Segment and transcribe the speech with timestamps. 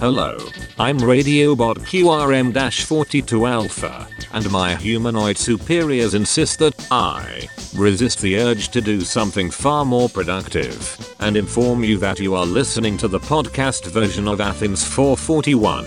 [0.00, 0.38] Hello,
[0.78, 8.80] I'm Radiobot QRM-42 Alpha, and my humanoid superiors insist that I resist the urge to
[8.80, 13.90] do something far more productive and inform you that you are listening to the podcast
[13.90, 15.84] version of Athens 441.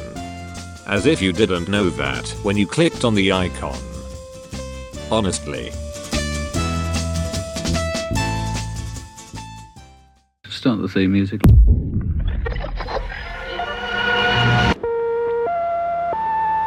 [0.86, 3.80] As if you didn't know that when you clicked on the icon.
[5.10, 5.72] Honestly.
[10.46, 11.42] Start the theme music.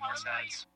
[0.00, 0.66] Sophomores' heads.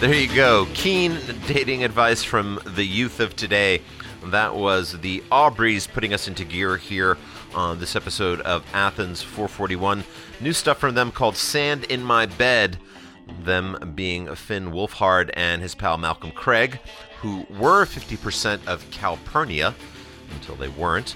[0.00, 0.66] There you go.
[0.72, 3.82] Keen dating advice from the youth of today.
[4.24, 7.18] That was the Aubreys putting us into gear here
[7.54, 10.04] on this episode of Athens 441.
[10.40, 12.78] New stuff from them called Sand in My Bed.
[13.44, 16.80] Them being Finn Wolfhard and his pal Malcolm Craig,
[17.20, 19.74] who were 50% of Calpurnia
[20.30, 21.14] until they weren't.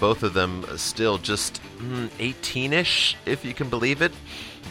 [0.00, 1.60] Both of them still just
[2.18, 4.12] 18 ish, if you can believe it.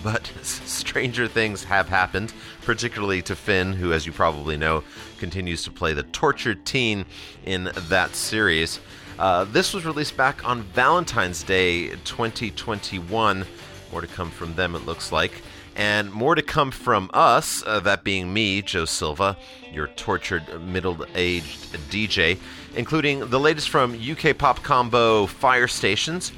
[0.03, 4.83] But stranger things have happened, particularly to Finn, who, as you probably know,
[5.17, 7.05] continues to play the tortured teen
[7.45, 8.79] in that series.
[9.19, 13.45] Uh, this was released back on Valentine's Day 2021.
[13.91, 15.43] More to come from them, it looks like.
[15.75, 19.37] And more to come from us, uh, that being me, Joe Silva,
[19.71, 22.39] your tortured middle aged DJ,
[22.75, 26.31] including the latest from UK pop combo Fire Stations.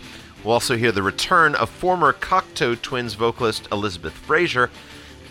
[0.43, 4.69] We'll also hear the return of former Cocteau Twins vocalist Elizabeth Fraser.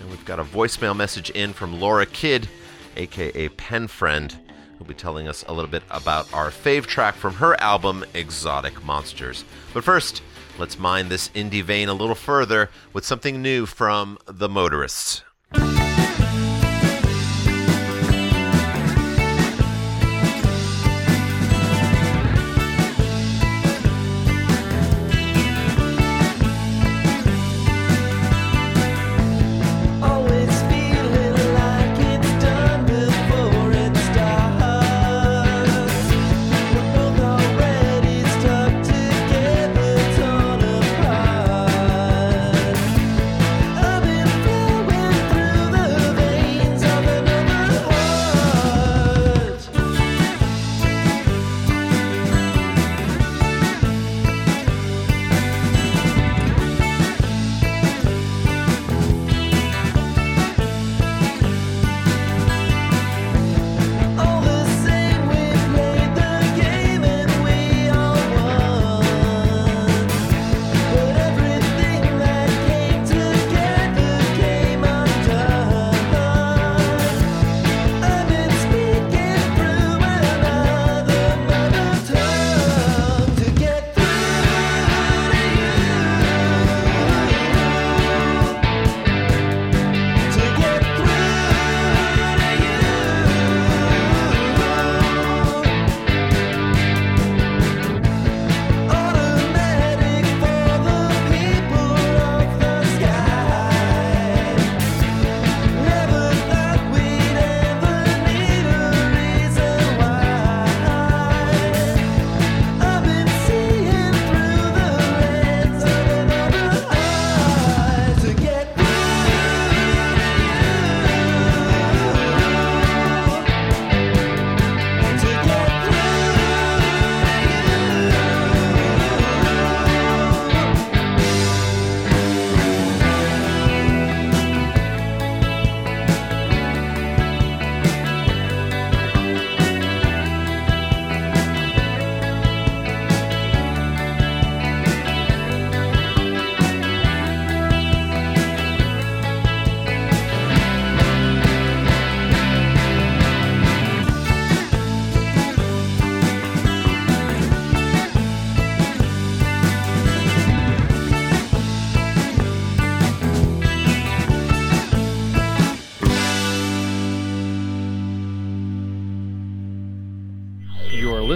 [0.01, 2.49] And we've got a voicemail message in from Laura Kidd,
[2.97, 4.37] aka Pen Friend,
[4.77, 8.85] who'll be telling us a little bit about our fave track from her album Exotic
[8.85, 9.45] Monsters.
[9.73, 10.23] But first,
[10.59, 15.23] let's mine this indie vein a little further with something new from The Motorists.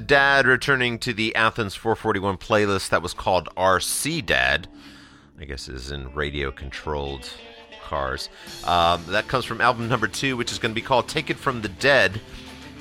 [0.00, 4.68] Dad returning to the Athens 441 playlist that was called RC Dad.
[5.38, 7.28] I guess is in radio controlled
[7.82, 8.28] cars.
[8.64, 11.36] Um, that comes from album number two, which is going to be called Take It
[11.36, 12.20] From the Dead.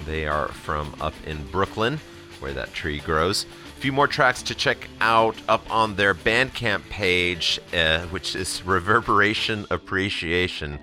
[0.06, 2.00] They are from up in Brooklyn,
[2.40, 3.46] where that tree grows.
[3.78, 8.62] A few more tracks to check out up on their Bandcamp page, uh, which is
[8.66, 10.80] Reverberation Appreciation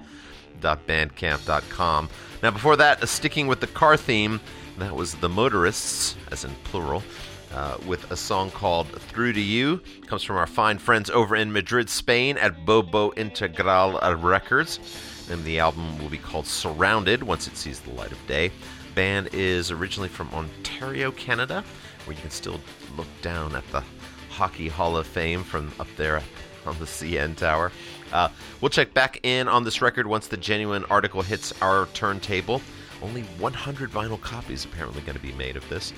[0.61, 2.09] www.bandcamp.com.
[2.43, 4.41] Now, before that, uh, sticking with the car theme,
[4.79, 7.03] that was the Motorists, as in plural,
[7.55, 9.83] uh, with a song called Through to You.
[10.07, 14.79] comes from our fine friends over in Madrid, Spain at Bobo Integral Records.
[15.31, 18.51] And the album will be called Surrounded once it sees the light of day.
[18.95, 21.63] Band is originally from Ontario, Canada,
[22.05, 22.61] where you can still
[22.97, 23.85] look down at the
[24.31, 26.23] Hockey Hall of Fame from up there
[26.67, 27.71] on the CN Tower.
[28.13, 28.29] Uh,
[28.61, 32.61] we'll check back in on this record once the genuine article hits our turntable.
[33.03, 35.93] Only 100 vinyl copies apparently going to be made of this.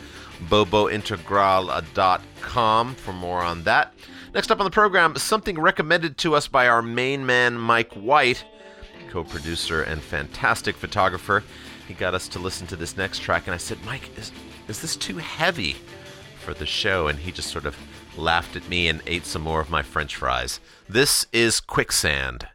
[0.48, 3.92] BoboIntegral.com for more on that.
[4.34, 8.46] Next up on the program, something recommended to us by our main man, Mike White,
[9.10, 11.42] co producer and fantastic photographer.
[11.86, 14.32] He got us to listen to this next track, and I said, Mike, is,
[14.68, 15.76] is this too heavy
[16.44, 17.08] for the show?
[17.08, 17.76] And he just sort of
[18.16, 20.60] laughed at me and ate some more of my french fries.
[20.88, 22.48] This is Quicksand.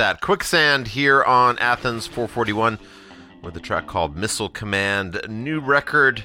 [0.00, 0.20] That?
[0.22, 2.78] Quicksand here on Athens 441
[3.42, 5.20] with a track called Missile Command.
[5.28, 6.24] New record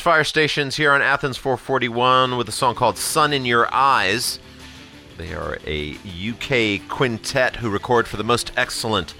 [0.00, 4.38] Fire Stations here on Athens 441 with a song called Sun in Your Eyes.
[5.18, 9.14] They are a UK quintet who record for the most excellent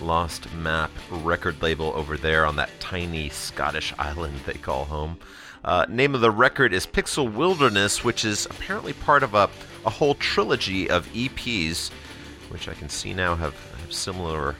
[0.00, 5.18] Lost Map record label over there on that tiny Scottish island they call home.
[5.64, 9.48] Uh, name of the record is Pixel Wilderness, which is apparently part of a,
[9.86, 11.90] a whole trilogy of EPs,
[12.48, 14.50] which I can see now have, have similar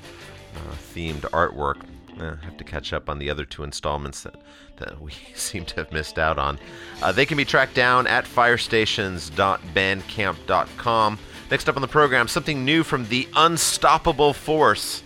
[0.55, 1.83] uh, themed artwork.
[2.19, 4.37] Uh, I have to catch up on the other two installments that,
[4.77, 6.59] that we seem to have missed out on.
[7.03, 11.19] Uh, they can be tracked down at firestations.bandcamp.com.
[11.51, 15.03] Next up on the program, something new from the Unstoppable Force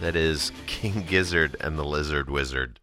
[0.00, 2.79] that is King Gizzard and the Lizard Wizard.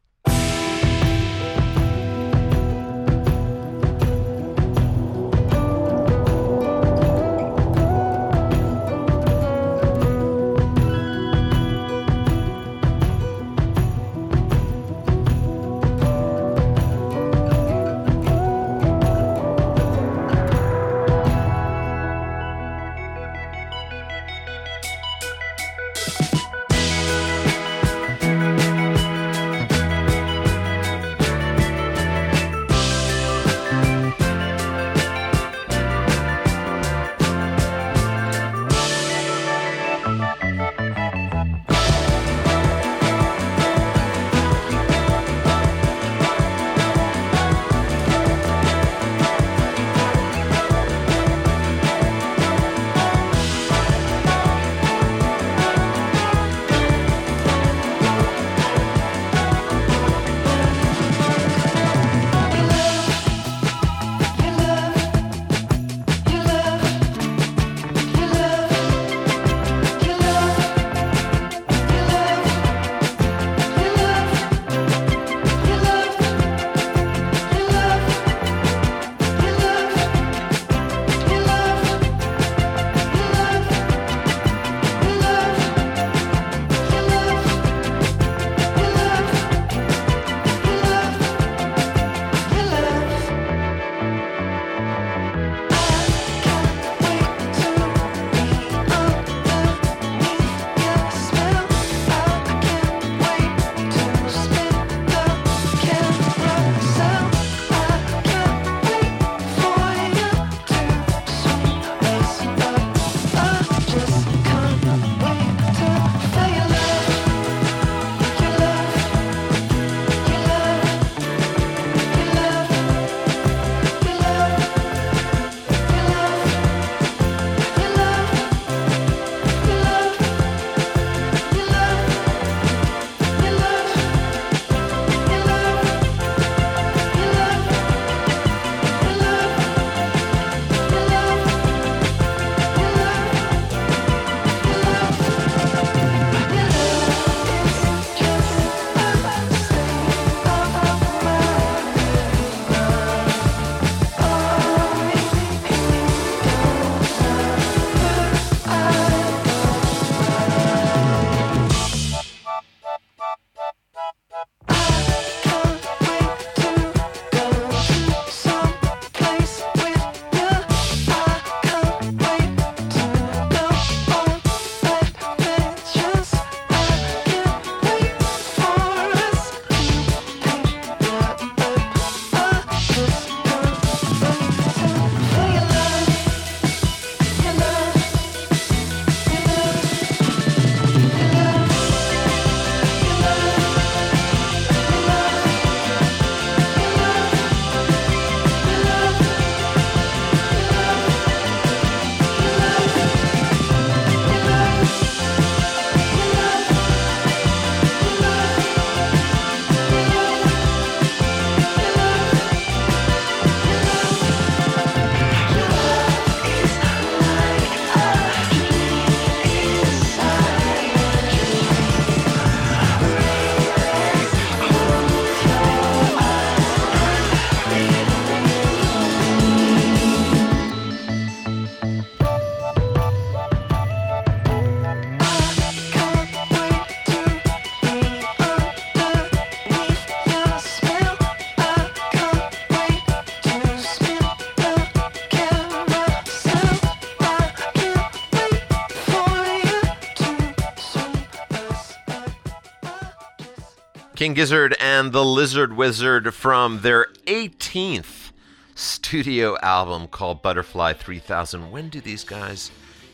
[254.27, 258.31] King Gizzard and the Lizard Wizard from their 18th
[258.75, 261.71] studio album called Butterfly 3000.
[261.71, 262.69] When do these guys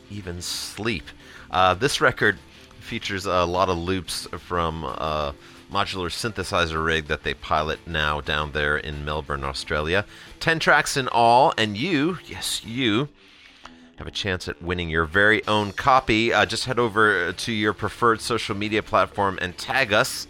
[0.10, 1.04] even sleep?
[1.52, 2.40] Uh, this record
[2.80, 5.36] features a lot of loops from a
[5.72, 10.06] modular synthesizer rig that they pilot now down there in Melbourne, Australia.
[10.40, 13.08] 10 tracks in all, and you, yes, you,
[13.98, 16.34] have a chance at winning your very own copy.
[16.34, 20.26] Uh, just head over to your preferred social media platform and tag us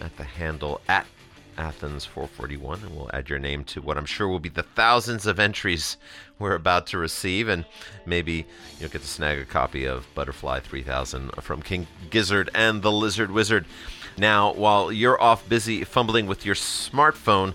[0.00, 1.06] at the handle at
[1.56, 5.38] Athens441, and we'll add your name to what I'm sure will be the thousands of
[5.38, 5.96] entries
[6.38, 7.64] we're about to receive, and
[8.04, 8.46] maybe
[8.78, 13.30] you'll get to snag a copy of Butterfly 3000 from King Gizzard and the Lizard
[13.30, 13.64] Wizard.
[14.18, 17.54] Now, while you're off busy fumbling with your smartphone,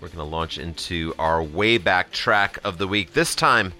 [0.00, 3.14] we're going to launch into our way back track of the week.
[3.14, 3.72] This time,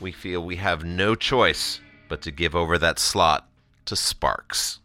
[0.00, 3.46] we feel we have no choice but to give over that slot
[3.84, 4.80] to Sparks.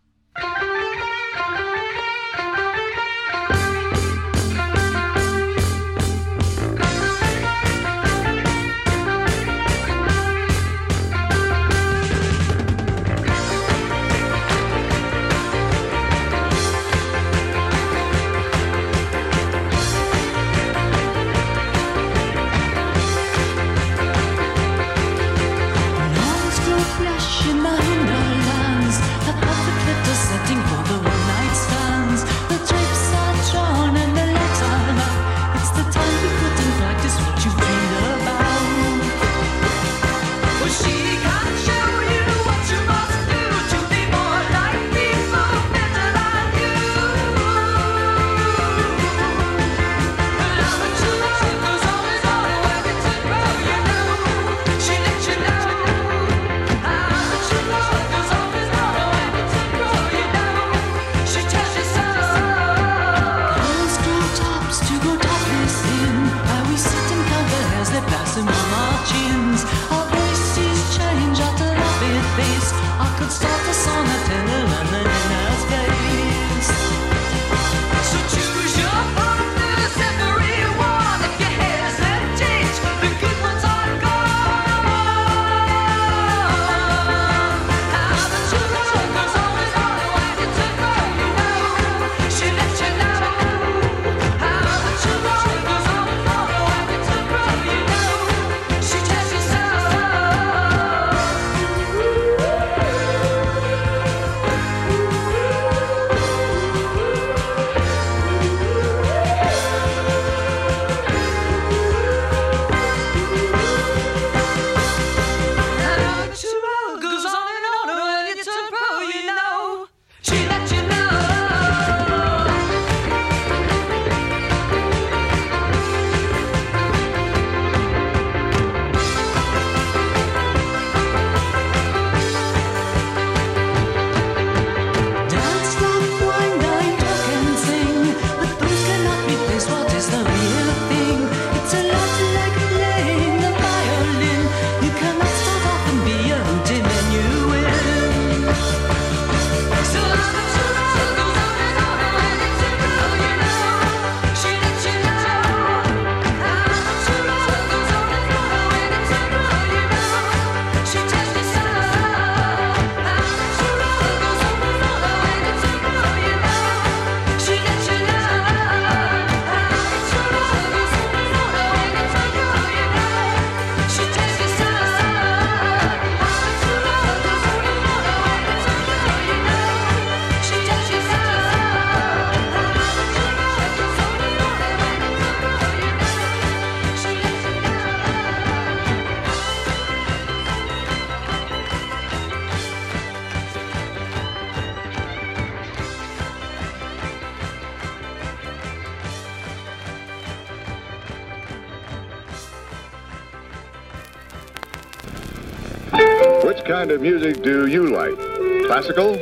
[208.85, 209.15] Classical?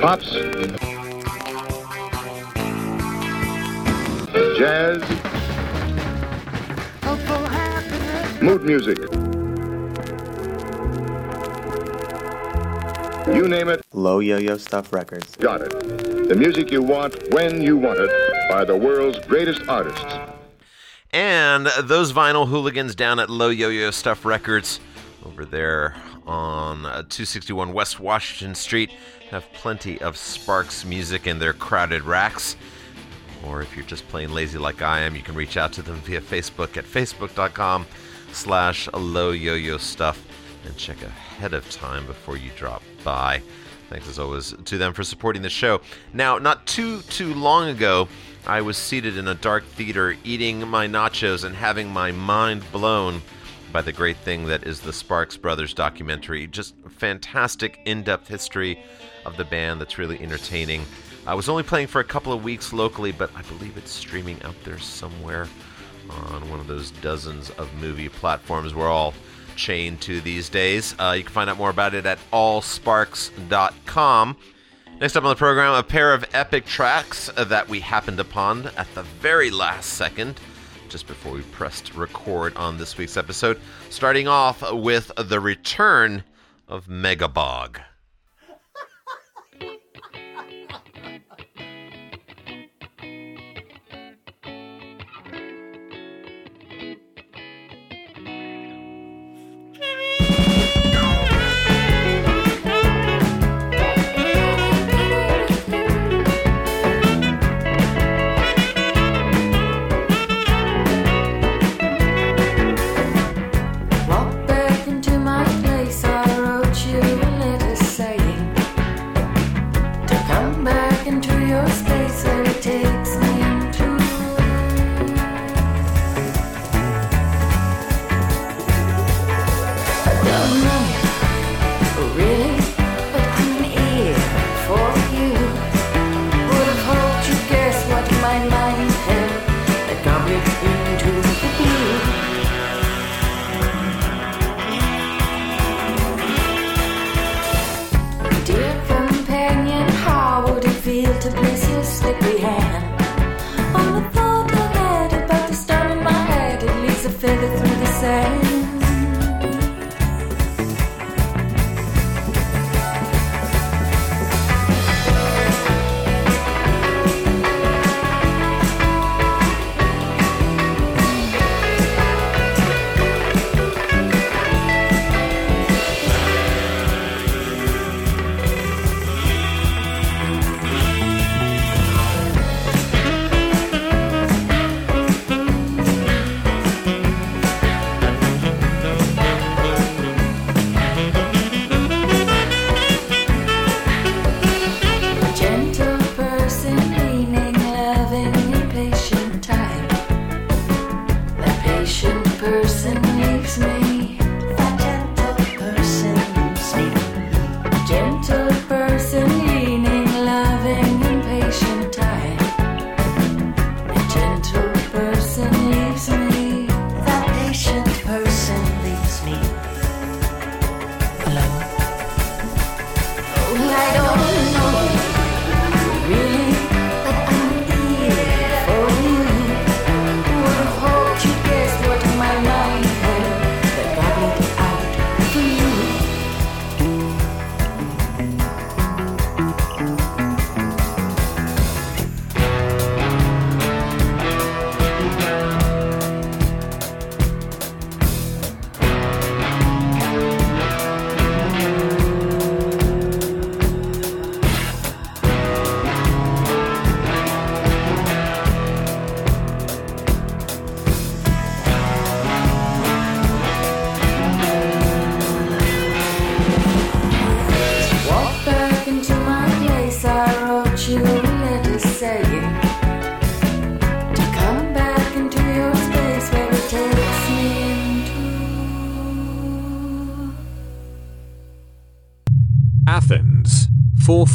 [0.00, 0.30] Pops?
[4.56, 5.02] Jazz?
[8.40, 8.98] Mood music?
[13.34, 15.34] You name it, Low Yo Yo Stuff Records.
[15.34, 16.28] got it.
[16.28, 18.10] The music you want, when you want it,
[18.48, 20.14] by the world's greatest artists.
[21.12, 24.78] And those vinyl hooligans down at Low Yo Yo Stuff Records
[25.24, 25.94] over there
[26.26, 28.90] on uh, 261 West Washington Street
[29.30, 32.56] have plenty of Sparks music in their crowded racks.
[33.44, 35.96] Or if you're just plain lazy like I am, you can reach out to them
[36.00, 37.86] via Facebook at facebook.com
[38.32, 40.24] slash yo-yo stuff
[40.64, 43.42] and check ahead of time before you drop by.
[43.88, 45.80] Thanks as always to them for supporting the show.
[46.12, 48.08] Now, not too too long ago,
[48.46, 53.22] I was seated in a dark theater eating my nachos and having my mind blown
[53.76, 56.46] by the great thing that is the Sparks Brothers documentary.
[56.46, 58.82] Just fantastic in-depth history
[59.26, 60.82] of the band that's really entertaining.
[61.26, 64.42] I was only playing for a couple of weeks locally, but I believe it's streaming
[64.44, 65.46] out there somewhere
[66.08, 69.12] on one of those dozens of movie platforms we're all
[69.56, 70.94] chained to these days.
[70.98, 74.38] Uh, you can find out more about it at allsparks.com.
[75.02, 78.86] Next up on the program, a pair of epic tracks that we happened upon at
[78.94, 80.40] the very last second,
[80.96, 83.60] just before we pressed record on this week's episode.
[83.90, 86.24] Starting off with the return
[86.68, 87.82] of Megabog.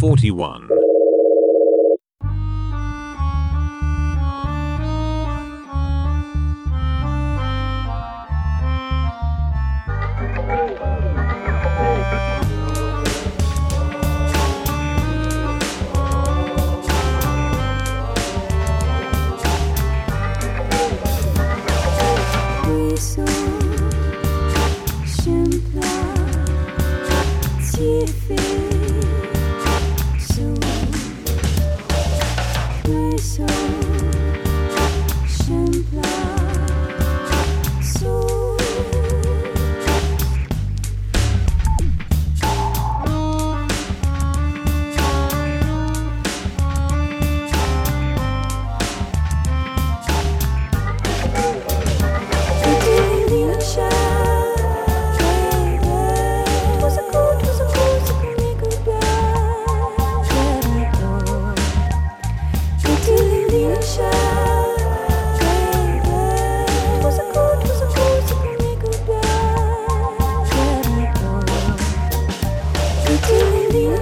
[0.02, 0.71] 441.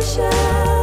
[0.02, 0.79] sunshine.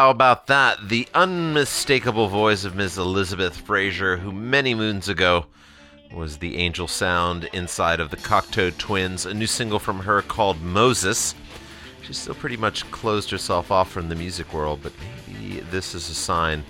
[0.00, 0.88] How about that?
[0.88, 2.96] The unmistakable voice of Ms.
[2.96, 5.44] Elizabeth Fraser, who many moons ago
[6.10, 10.62] was the angel sound inside of the Cocteau Twins, a new single from her called
[10.62, 11.34] Moses.
[12.00, 14.94] She's still pretty much closed herself off from the music world, but
[15.28, 16.64] maybe this is a sign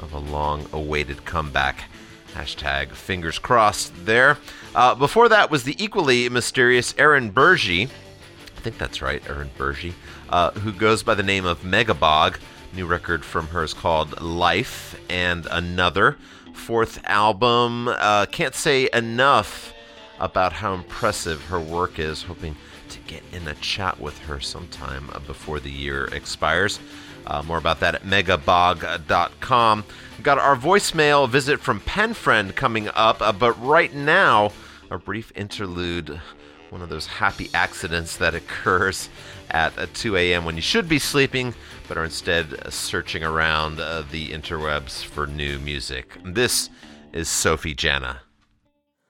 [0.00, 1.84] of a long awaited comeback.
[2.32, 4.36] Hashtag fingers crossed there.
[4.74, 7.84] Uh, before that was the equally mysterious Erin Birgy.
[7.84, 9.92] I think that's right, Erin Birgy,
[10.28, 12.38] uh, who goes by the name of Megabog.
[12.74, 16.16] New record from her is called Life and Another.
[16.54, 17.86] Fourth album.
[17.86, 19.72] Uh, can't say enough
[20.18, 22.24] about how impressive her work is.
[22.24, 22.56] Hoping
[22.88, 26.80] to get in a chat with her sometime before the year expires.
[27.26, 29.84] Uh, more about that at megabog.com.
[30.22, 34.50] Got our voicemail visit from Penfriend coming up, uh, but right now,
[34.90, 36.20] a brief interlude
[36.74, 39.08] one of those happy accidents that occurs
[39.50, 40.44] at uh, 2 a.m.
[40.44, 41.54] when you should be sleeping,
[41.86, 46.18] but are instead searching around uh, the interwebs for new music.
[46.24, 46.68] This
[47.12, 48.16] is Sophie Janna.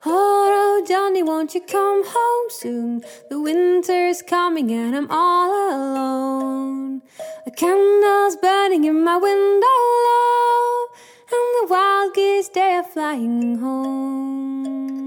[0.05, 3.03] Oh, Johnny, won't you come home soon?
[3.31, 7.01] The winter's coming and I'm all alone.
[7.47, 10.89] A candle's burning in my window, love,
[11.33, 15.04] and the wild geese they are flying home.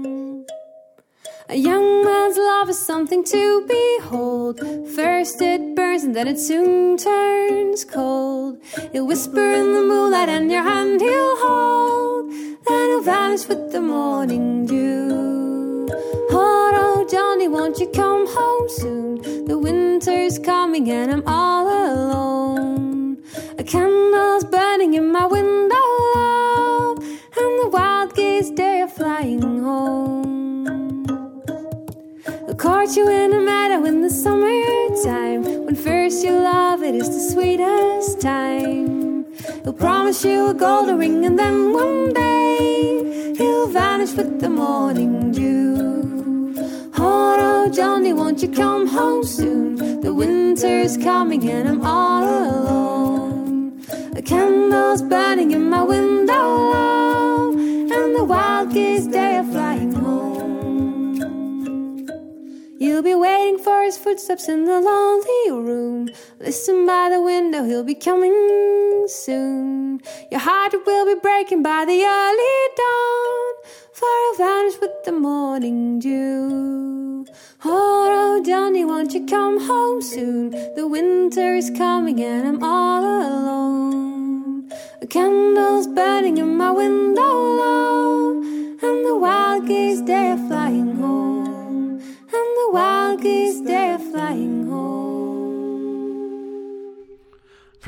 [1.51, 4.59] A young man's love is something to behold.
[4.93, 8.61] First it burns and then it soon turns cold.
[8.91, 12.29] He'll whisper in the moonlight and your hand he'll hold.
[12.67, 15.87] Then he'll vanish with the morning dew.
[16.29, 19.45] Oh, oh, Johnny, won't you come home soon?
[19.45, 23.23] The winter's coming and I'm all alone.
[23.57, 25.85] A candle's burning in my window,
[26.15, 30.38] love, and the wild geese they are flying home.
[32.71, 35.65] I'll you in a meadow in the summertime.
[35.65, 39.25] When first you love it is the sweetest time.
[39.63, 45.31] He'll promise you a golden ring and then one day he'll vanish with the morning
[45.31, 46.53] dew.
[46.97, 50.01] Oh, oh, Johnny, won't you come home soon?
[50.01, 53.83] The winter's coming and I'm all alone.
[54.15, 59.98] A candle's burning in my window, and the wild geese they are flying.
[62.81, 66.09] You'll be waiting for his footsteps in the lonely room.
[66.39, 69.99] Listen by the window, he'll be coming soon.
[70.31, 73.53] Your heart will be breaking by the early dawn,
[73.91, 77.25] for he'll vanish with the morning dew.
[77.65, 80.51] Oh, oh, Johnny, won't you come home soon?
[80.51, 84.71] The winter is coming and I'm all alone.
[85.01, 87.59] A candle's burning in my window,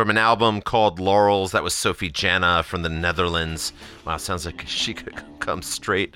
[0.01, 3.71] From an album called Laurels, that was Sophie Janna from the Netherlands.
[4.03, 6.15] Wow, sounds like she could come straight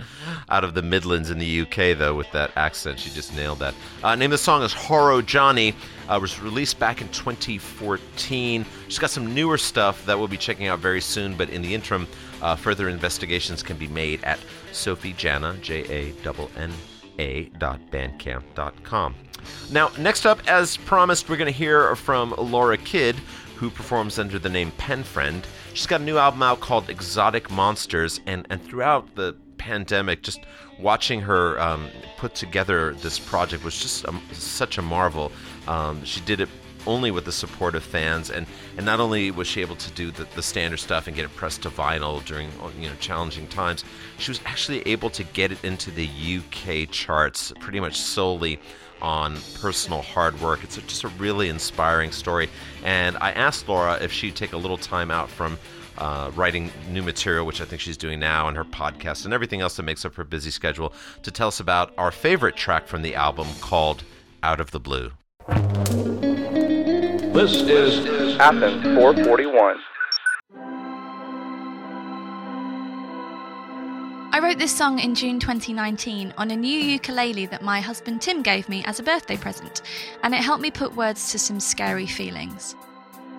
[0.50, 2.98] out of the Midlands in the UK, though, with that accent.
[2.98, 3.76] She just nailed that.
[4.04, 5.76] Uh, name of the song is Horo Johnny.
[6.10, 8.66] Uh, was released back in 2014.
[8.88, 11.76] She's got some newer stuff that we'll be checking out very soon, but in the
[11.76, 12.08] interim,
[12.42, 14.40] uh, further investigations can be made at
[14.72, 16.74] Sophie Janna, J A N N
[17.20, 19.16] a.bandcamp.com.
[19.72, 23.16] Now, next up, as promised, we're going to hear from Laura Kidd,
[23.56, 25.46] who performs under the name Penfriend.
[25.74, 30.42] She's got a new album out called Exotic Monsters, and, and throughout the pandemic, just
[30.80, 35.32] watching her um, put together this project was just um, such a marvel.
[35.68, 36.50] Um, she did it
[36.88, 38.46] only with the support of fans, and,
[38.78, 41.36] and not only was she able to do the, the standard stuff and get it
[41.36, 43.84] pressed to vinyl during you know challenging times,
[44.18, 48.60] she was actually able to get it into the UK charts pretty much solely
[49.02, 50.64] on personal hard work.
[50.64, 52.50] It's just a really inspiring story,
[52.84, 55.58] and I asked Laura if she'd take a little time out from
[55.98, 59.62] uh, writing new material, which I think she's doing now, and her podcast and everything
[59.62, 60.94] else that makes up her busy schedule,
[61.24, 64.04] to tell us about our favorite track from the album called
[64.44, 65.12] Out of the Blue.
[67.34, 69.78] This is Athens 441.
[74.36, 78.42] I wrote this song in June 2019 on a new ukulele that my husband Tim
[78.42, 79.82] gave me as a birthday present,
[80.24, 82.76] and it helped me put words to some scary feelings.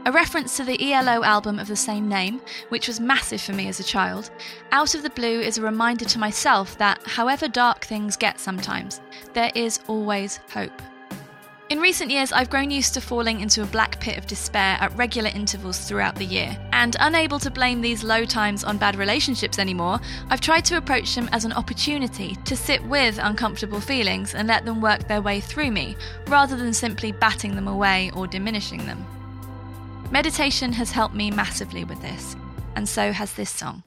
[0.07, 2.40] A reference to the ELO album of the same name,
[2.70, 4.30] which was massive for me as a child,
[4.72, 9.03] Out of the Blue is a reminder to myself that, however dark things get sometimes,
[9.34, 10.80] there is always hope.
[11.68, 14.96] In recent years, I've grown used to falling into a black pit of despair at
[14.96, 16.56] regular intervals throughout the year.
[16.70, 19.98] And unable to blame these low times on bad relationships anymore,
[20.30, 24.64] I've tried to approach them as an opportunity to sit with uncomfortable feelings and let
[24.64, 25.96] them work their way through me,
[26.28, 29.04] rather than simply batting them away or diminishing them.
[30.12, 32.36] Meditation has helped me massively with this,
[32.76, 33.82] and so has this song.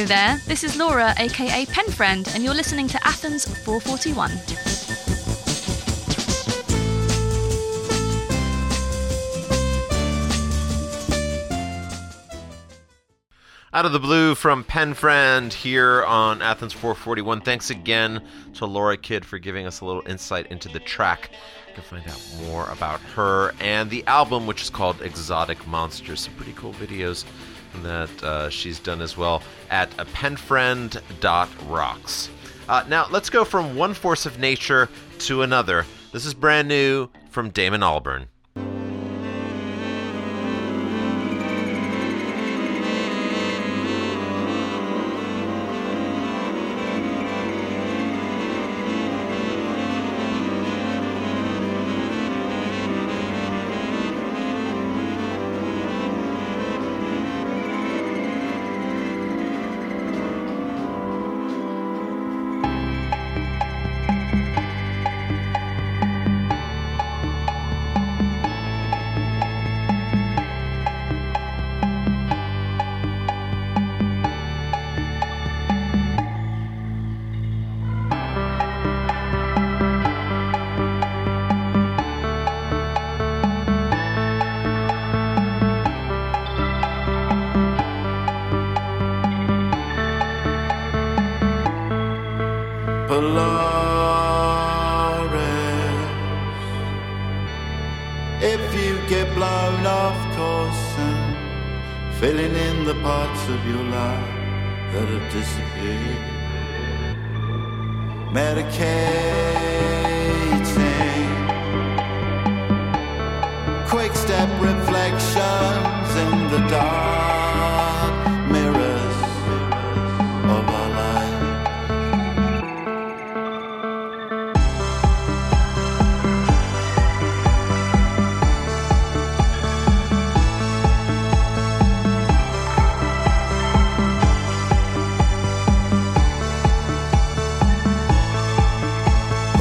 [0.00, 4.30] Hello there, this is Laura, aka Penfriend, and you're listening to Athens 441.
[13.74, 17.42] Out of the blue from Penfriend here on Athens 441.
[17.42, 18.22] Thanks again
[18.54, 21.30] to Laura Kidd for giving us a little insight into the track.
[21.70, 26.22] You can find out more about her and the album, which is called Exotic Monsters.
[26.22, 27.24] Some pretty cool videos
[27.84, 29.40] that uh, she's done as well
[29.70, 32.30] at penfriend.rocks.
[32.68, 34.88] Uh, now, let's go from one force of nature
[35.20, 35.86] to another.
[36.12, 38.26] This is brand new from Damon Albarn.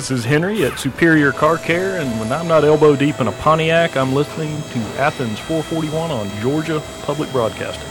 [0.00, 3.32] This is Henry at Superior Car Care, and when I'm not elbow deep in a
[3.32, 7.86] Pontiac, I'm listening to Athens 441 on Georgia Public Broadcasting.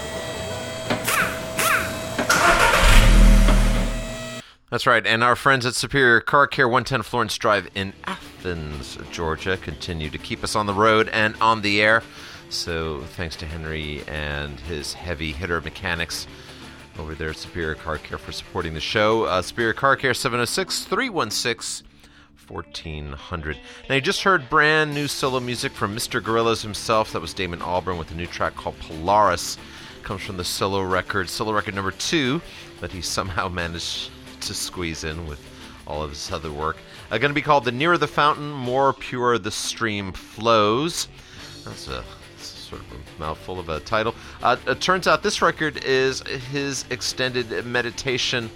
[4.71, 9.55] That's right, and our friends at Superior Car Care, 110 Florence Drive in Athens, Georgia,
[9.57, 12.01] continue to keep us on the road and on the air.
[12.49, 16.25] So thanks to Henry and his heavy hitter mechanics
[16.97, 19.25] over there at Superior Car Care for supporting the show.
[19.25, 21.88] Uh, Superior Car Care, 706 316
[22.49, 23.57] 1400.
[23.87, 26.21] Now, you just heard brand new solo music from Mr.
[26.21, 27.13] Gorillaz himself.
[27.13, 29.57] That was Damon Albarn with a new track called Polaris.
[30.03, 32.41] Comes from the solo record, solo record number two,
[32.81, 35.39] that he somehow managed to squeeze in with
[35.85, 36.77] all of his other work.
[37.11, 41.07] Uh, going to be called The Nearer the Fountain, More Pure the Stream Flows.
[41.65, 42.03] That's a
[42.69, 44.13] sort of a mouthful of a title.
[44.41, 46.21] Uh, it turns out this record is
[46.51, 48.49] his extended meditation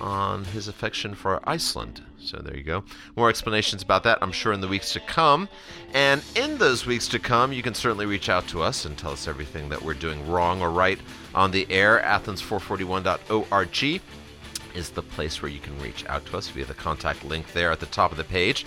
[0.00, 2.02] on his affection for Iceland.
[2.18, 2.84] So there you go.
[3.16, 5.48] More explanations about that, I'm sure, in the weeks to come.
[5.94, 9.12] And in those weeks to come, you can certainly reach out to us and tell
[9.12, 10.98] us everything that we're doing wrong or right
[11.34, 12.02] on the air.
[12.04, 14.02] Athens441.org
[14.74, 17.72] is the place where you can reach out to us via the contact link there
[17.72, 18.66] at the top of the page.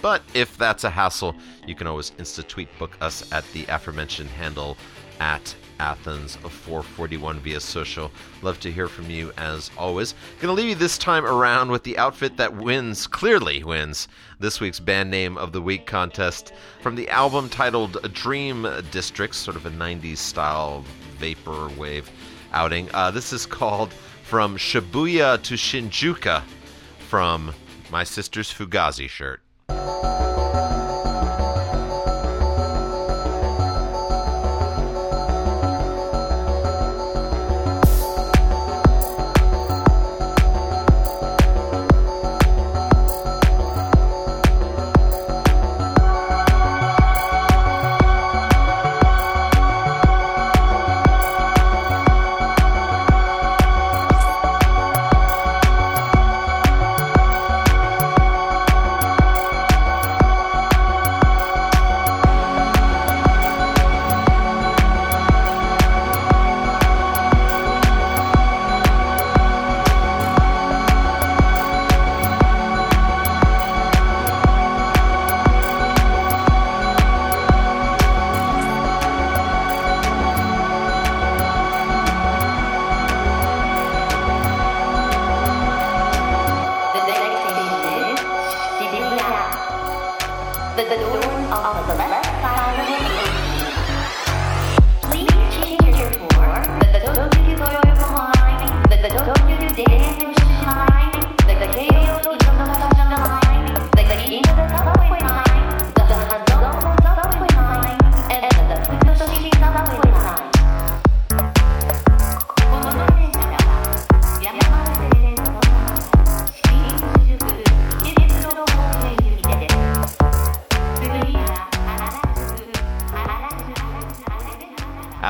[0.00, 1.34] But if that's a hassle,
[1.66, 4.76] you can always insta tweet book us at the aforementioned handle
[5.20, 8.10] at Athens of 441 via social.
[8.42, 10.14] Love to hear from you as always.
[10.40, 14.08] Gonna leave you this time around with the outfit that wins, clearly wins,
[14.38, 19.56] this week's Band Name of the Week contest from the album titled Dream Districts, sort
[19.56, 20.84] of a 90s style
[21.18, 22.10] vapor wave
[22.52, 22.88] outing.
[22.94, 26.42] Uh, this is called From Shibuya to Shinjuku
[27.08, 27.54] from
[27.90, 29.40] My Sister's Fugazi shirt.